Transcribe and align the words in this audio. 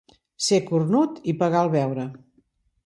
Ser 0.45 0.59
cornut 0.69 1.21
i 1.33 1.37
pagar 1.43 1.63
el 1.67 1.73
beure. 1.81 2.09